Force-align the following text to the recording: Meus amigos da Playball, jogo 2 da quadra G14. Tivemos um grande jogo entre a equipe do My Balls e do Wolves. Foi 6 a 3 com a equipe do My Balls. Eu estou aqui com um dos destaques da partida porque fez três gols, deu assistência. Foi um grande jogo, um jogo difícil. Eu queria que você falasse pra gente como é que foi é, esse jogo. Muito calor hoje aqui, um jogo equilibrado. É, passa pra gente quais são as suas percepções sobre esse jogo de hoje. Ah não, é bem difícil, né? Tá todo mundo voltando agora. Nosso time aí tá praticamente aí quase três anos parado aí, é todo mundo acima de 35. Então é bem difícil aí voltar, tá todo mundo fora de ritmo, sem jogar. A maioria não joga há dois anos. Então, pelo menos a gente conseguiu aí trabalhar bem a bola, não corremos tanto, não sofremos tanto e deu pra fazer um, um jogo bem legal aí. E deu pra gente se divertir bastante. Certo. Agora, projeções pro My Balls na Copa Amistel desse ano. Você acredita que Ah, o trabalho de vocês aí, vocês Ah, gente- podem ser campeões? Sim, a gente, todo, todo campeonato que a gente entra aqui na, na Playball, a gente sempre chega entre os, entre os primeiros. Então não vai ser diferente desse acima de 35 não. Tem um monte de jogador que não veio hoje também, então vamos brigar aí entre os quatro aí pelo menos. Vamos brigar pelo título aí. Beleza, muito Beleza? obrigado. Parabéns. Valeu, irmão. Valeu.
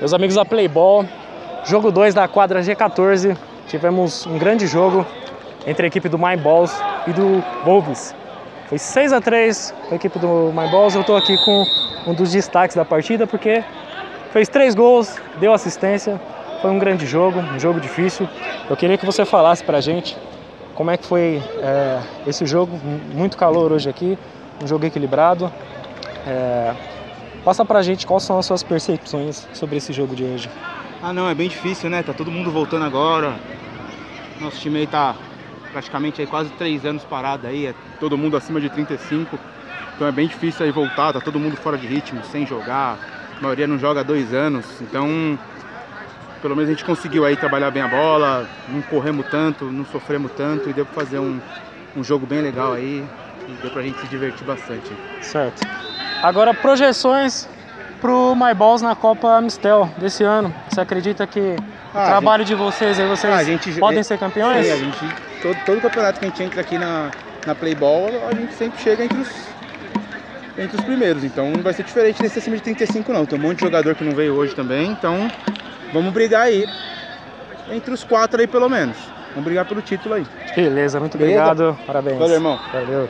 Meus 0.00 0.14
amigos 0.14 0.34
da 0.34 0.46
Playball, 0.46 1.04
jogo 1.62 1.92
2 1.92 2.14
da 2.14 2.26
quadra 2.26 2.62
G14. 2.62 3.36
Tivemos 3.68 4.24
um 4.26 4.38
grande 4.38 4.66
jogo 4.66 5.04
entre 5.66 5.84
a 5.84 5.88
equipe 5.88 6.08
do 6.08 6.18
My 6.18 6.38
Balls 6.38 6.74
e 7.06 7.12
do 7.12 7.44
Wolves. 7.66 8.14
Foi 8.66 8.78
6 8.78 9.12
a 9.12 9.20
3 9.20 9.74
com 9.86 9.92
a 9.92 9.96
equipe 9.96 10.18
do 10.18 10.50
My 10.54 10.70
Balls. 10.70 10.94
Eu 10.94 11.02
estou 11.02 11.18
aqui 11.18 11.36
com 11.44 11.66
um 12.06 12.14
dos 12.14 12.32
destaques 12.32 12.74
da 12.74 12.82
partida 12.82 13.26
porque 13.26 13.62
fez 14.32 14.48
três 14.48 14.74
gols, 14.74 15.18
deu 15.38 15.52
assistência. 15.52 16.18
Foi 16.62 16.70
um 16.70 16.78
grande 16.78 17.04
jogo, 17.04 17.38
um 17.38 17.60
jogo 17.60 17.78
difícil. 17.78 18.26
Eu 18.70 18.78
queria 18.78 18.96
que 18.96 19.04
você 19.04 19.26
falasse 19.26 19.62
pra 19.62 19.82
gente 19.82 20.16
como 20.74 20.90
é 20.90 20.96
que 20.96 21.04
foi 21.04 21.42
é, 21.58 22.00
esse 22.26 22.46
jogo. 22.46 22.80
Muito 23.12 23.36
calor 23.36 23.70
hoje 23.70 23.90
aqui, 23.90 24.18
um 24.64 24.66
jogo 24.66 24.86
equilibrado. 24.86 25.52
É, 26.26 26.72
passa 27.44 27.64
pra 27.64 27.82
gente 27.82 28.06
quais 28.06 28.22
são 28.22 28.38
as 28.38 28.46
suas 28.46 28.62
percepções 28.62 29.46
sobre 29.52 29.76
esse 29.76 29.92
jogo 29.92 30.14
de 30.14 30.24
hoje. 30.24 30.48
Ah 31.02 31.12
não, 31.12 31.28
é 31.28 31.34
bem 31.34 31.48
difícil, 31.48 31.88
né? 31.88 32.02
Tá 32.02 32.12
todo 32.12 32.30
mundo 32.30 32.50
voltando 32.50 32.84
agora. 32.84 33.34
Nosso 34.40 34.58
time 34.60 34.80
aí 34.80 34.86
tá 34.86 35.14
praticamente 35.72 36.20
aí 36.20 36.26
quase 36.26 36.50
três 36.50 36.84
anos 36.84 37.04
parado 37.04 37.46
aí, 37.46 37.66
é 37.66 37.74
todo 37.98 38.18
mundo 38.18 38.36
acima 38.36 38.60
de 38.60 38.68
35. 38.68 39.38
Então 39.94 40.06
é 40.06 40.12
bem 40.12 40.26
difícil 40.26 40.64
aí 40.64 40.72
voltar, 40.72 41.12
tá 41.12 41.20
todo 41.20 41.38
mundo 41.38 41.56
fora 41.56 41.76
de 41.76 41.86
ritmo, 41.86 42.22
sem 42.24 42.46
jogar. 42.46 42.98
A 43.38 43.42
maioria 43.42 43.66
não 43.66 43.78
joga 43.78 44.00
há 44.00 44.02
dois 44.02 44.32
anos. 44.32 44.64
Então, 44.80 45.38
pelo 46.40 46.56
menos 46.56 46.70
a 46.70 46.72
gente 46.72 46.84
conseguiu 46.84 47.24
aí 47.24 47.36
trabalhar 47.36 47.70
bem 47.70 47.82
a 47.82 47.88
bola, 47.88 48.48
não 48.68 48.82
corremos 48.82 49.26
tanto, 49.30 49.64
não 49.66 49.84
sofremos 49.84 50.32
tanto 50.32 50.68
e 50.68 50.72
deu 50.72 50.86
pra 50.86 51.04
fazer 51.04 51.18
um, 51.18 51.38
um 51.96 52.02
jogo 52.02 52.26
bem 52.26 52.40
legal 52.40 52.72
aí. 52.72 53.04
E 53.48 53.52
deu 53.62 53.70
pra 53.70 53.82
gente 53.82 53.98
se 54.00 54.06
divertir 54.06 54.46
bastante. 54.46 54.90
Certo. 55.22 55.66
Agora, 56.22 56.52
projeções 56.52 57.48
pro 58.00 58.34
My 58.34 58.54
Balls 58.54 58.82
na 58.82 58.94
Copa 58.94 59.36
Amistel 59.36 59.88
desse 59.98 60.22
ano. 60.24 60.54
Você 60.68 60.80
acredita 60.80 61.26
que 61.26 61.56
Ah, 61.94 62.02
o 62.04 62.06
trabalho 62.06 62.44
de 62.44 62.54
vocês 62.54 62.98
aí, 63.00 63.06
vocês 63.08 63.32
Ah, 63.32 63.42
gente- 63.42 63.72
podem 63.78 64.02
ser 64.02 64.18
campeões? 64.18 64.64
Sim, 64.66 64.72
a 64.72 64.76
gente, 64.76 64.98
todo, 65.42 65.56
todo 65.66 65.80
campeonato 65.80 66.18
que 66.20 66.26
a 66.26 66.28
gente 66.28 66.42
entra 66.42 66.60
aqui 66.60 66.78
na, 66.78 67.10
na 67.46 67.54
Playball, 67.54 68.08
a 68.30 68.34
gente 68.34 68.52
sempre 68.54 68.80
chega 68.80 69.04
entre 69.04 69.18
os, 69.18 69.28
entre 70.58 70.76
os 70.78 70.84
primeiros. 70.84 71.24
Então 71.24 71.50
não 71.50 71.62
vai 71.62 71.72
ser 71.72 71.82
diferente 71.84 72.22
desse 72.22 72.38
acima 72.38 72.56
de 72.56 72.62
35 72.62 73.12
não. 73.12 73.26
Tem 73.26 73.38
um 73.38 73.42
monte 73.42 73.58
de 73.58 73.64
jogador 73.64 73.94
que 73.94 74.04
não 74.04 74.12
veio 74.12 74.34
hoje 74.34 74.54
também, 74.54 74.90
então 74.92 75.30
vamos 75.92 76.12
brigar 76.12 76.42
aí 76.42 76.64
entre 77.70 77.92
os 77.92 78.04
quatro 78.04 78.40
aí 78.40 78.46
pelo 78.46 78.68
menos. 78.68 78.96
Vamos 79.30 79.44
brigar 79.44 79.64
pelo 79.64 79.80
título 79.82 80.14
aí. 80.14 80.26
Beleza, 80.56 80.98
muito 81.00 81.16
Beleza? 81.18 81.40
obrigado. 81.42 81.78
Parabéns. 81.86 82.18
Valeu, 82.18 82.34
irmão. 82.34 82.58
Valeu. 82.72 83.08